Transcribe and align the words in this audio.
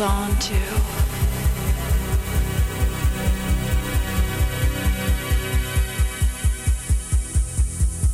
on 0.00 0.36
to. 0.38 0.54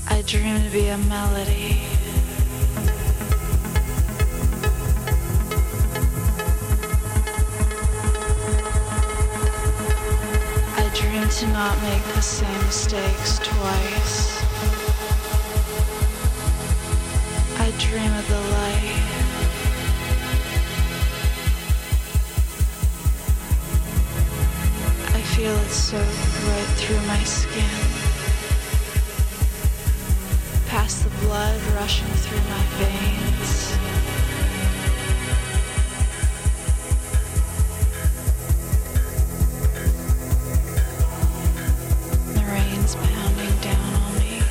I 0.09 0.23
dream 0.27 0.63
to 0.63 0.71
be 0.71 0.89
a 0.89 0.99
melody. 0.99 1.83
I 10.77 10.91
dream 10.95 11.29
to 11.29 11.47
not 11.49 11.83
make 11.83 12.05
the 12.15 12.21
same 12.21 12.59
mistakes 12.67 13.39
twice. 13.39 14.43
I 17.59 17.73
dream 17.79 18.13
of 18.13 18.29
the 18.29 18.41
light. 18.41 19.12
Feel 25.43 25.57
it 25.57 25.71
soak 25.71 26.01
right 26.47 26.73
through 26.77 27.01
my 27.09 27.19
skin. 27.25 27.79
Past 30.69 31.03
the 31.03 31.11
blood 31.27 31.61
rushing 31.75 32.07
through 32.23 32.45
my 32.55 32.65
veins. 32.79 33.77
The 42.35 42.45
rain's 42.55 42.95
pounding 42.95 43.57
down 43.69 43.95
on 44.05 44.13
me. 44.21 44.43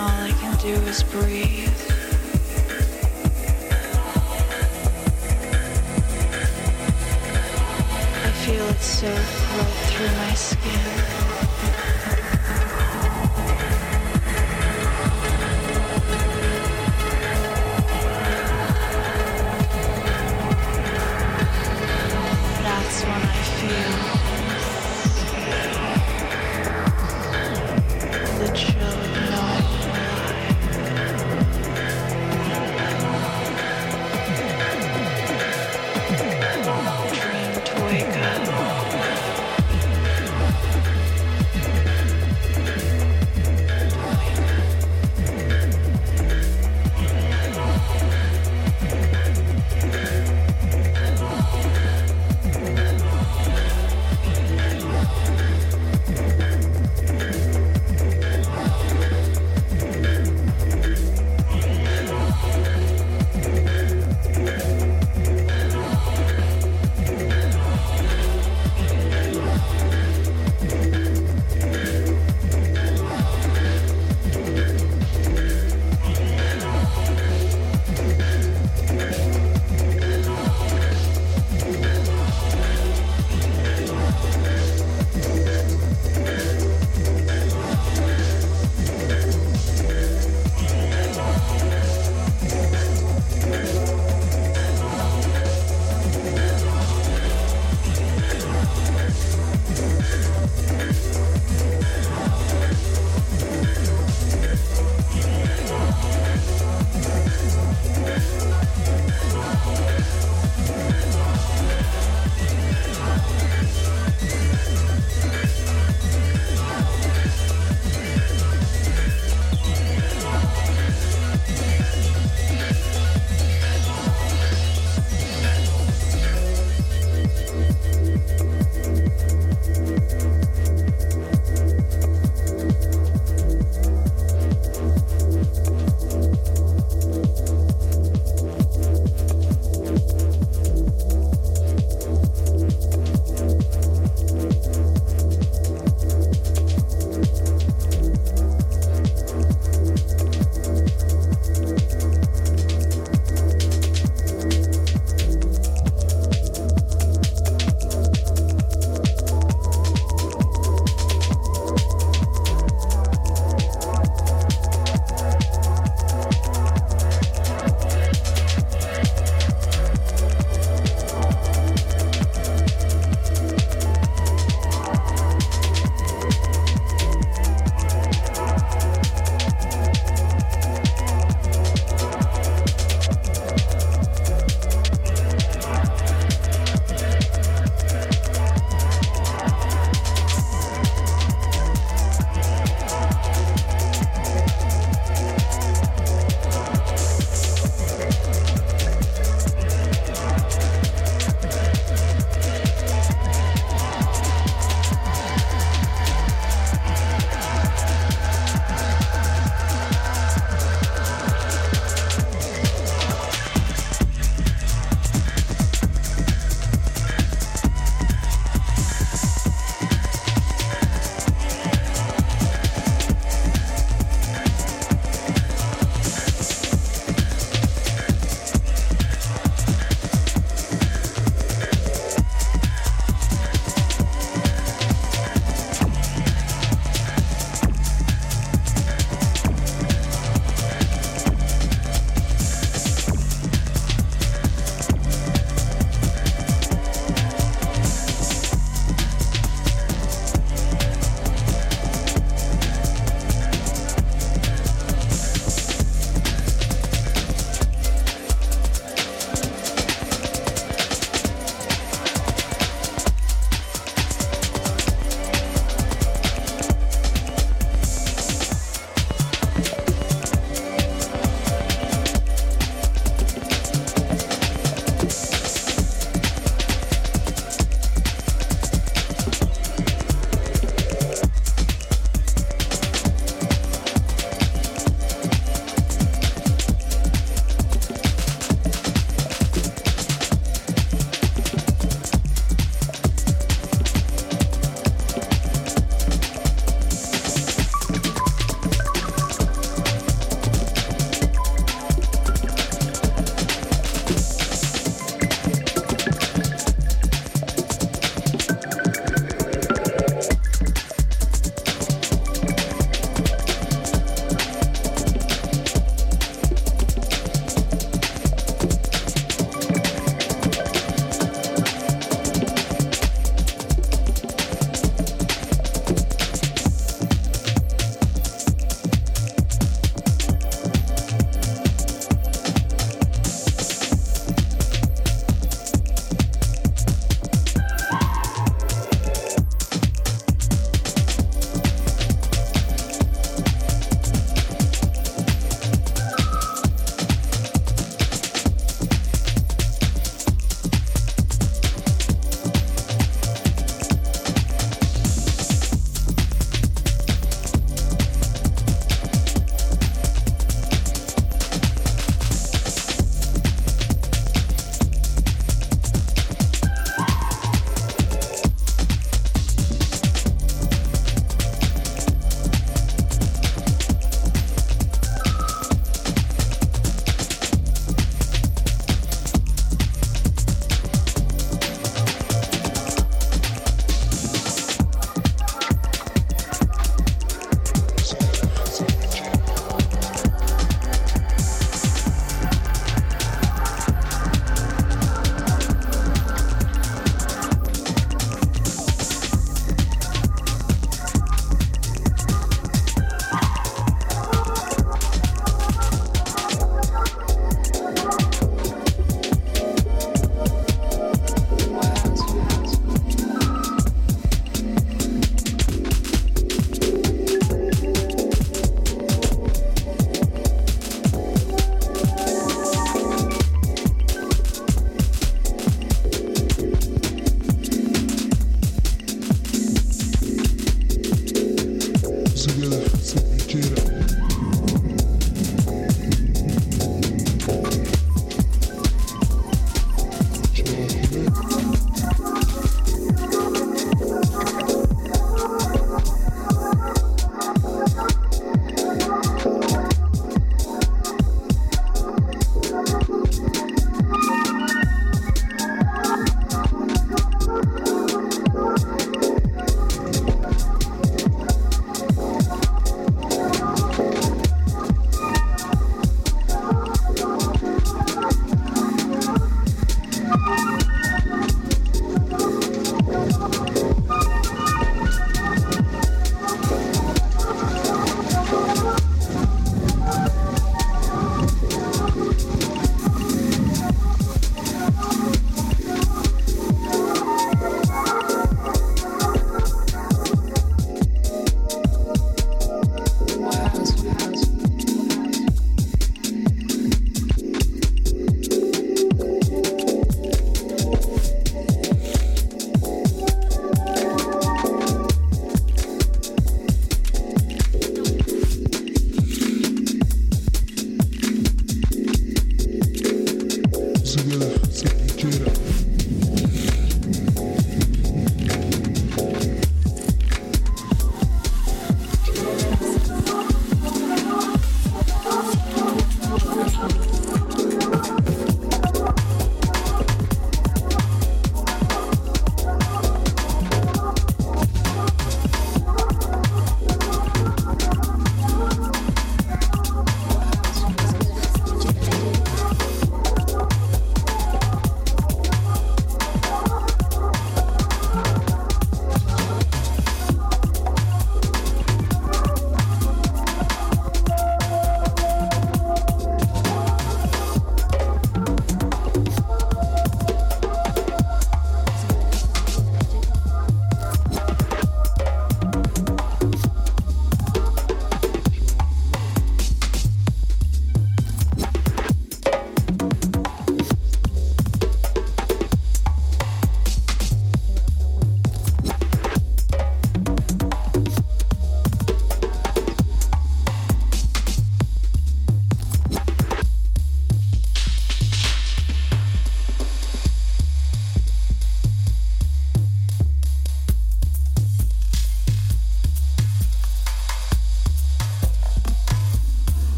All 0.00 0.18
I 0.30 0.32
can 0.40 0.56
do 0.58 0.74
is 0.90 1.04
breathe. 1.04 1.65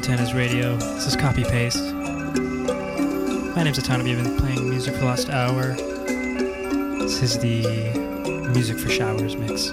Antennas 0.00 0.32
Radio. 0.32 0.76
This 0.76 1.08
is 1.08 1.14
Copy 1.14 1.44
Paste. 1.44 1.92
My 1.92 3.62
name's 3.62 3.78
Atanabi. 3.78 4.16
I've 4.16 4.24
been 4.24 4.38
playing 4.38 4.70
music 4.70 4.94
for 4.94 5.00
the 5.00 5.04
last 5.04 5.28
hour. 5.28 5.74
This 7.02 7.22
is 7.22 7.38
the 7.38 7.60
Music 8.54 8.78
for 8.78 8.88
Showers 8.88 9.36
mix. 9.36 9.72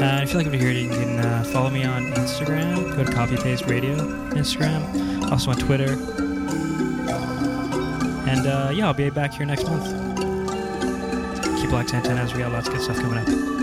Uh, 0.00 0.20
if 0.22 0.32
you 0.32 0.36
like 0.36 0.44
what 0.44 0.54
you 0.54 0.60
heard, 0.60 0.76
you 0.76 0.90
can 0.90 1.18
uh, 1.20 1.44
follow 1.44 1.70
me 1.70 1.82
on 1.84 2.12
Instagram. 2.12 2.94
Go 2.94 3.04
to 3.04 3.10
Copy 3.10 3.38
Paste 3.38 3.64
Radio 3.64 3.96
Instagram. 4.32 5.30
Also 5.30 5.50
on 5.50 5.56
Twitter. 5.56 5.92
And 8.28 8.46
uh, 8.46 8.70
yeah, 8.70 8.86
I'll 8.86 8.92
be 8.92 9.08
back 9.08 9.32
here 9.32 9.46
next 9.46 9.64
month. 9.64 9.86
Keep 11.62 11.72
locked 11.72 11.88
to 11.88 11.96
antennas. 11.96 12.34
We 12.34 12.40
got 12.40 12.52
lots 12.52 12.68
of 12.68 12.74
good 12.74 12.82
stuff 12.82 12.98
coming 12.98 13.16
up. 13.16 13.57